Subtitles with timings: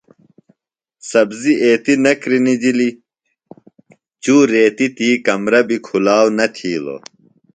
[1.09, 2.95] سبزیۡ ایتیۡ نہ کِرنِجِلیۡ۔
[4.23, 7.01] چُور ریتیۡ تی کمرہ بیۡ کُھلاؤ نہ تِھیلوۡ۔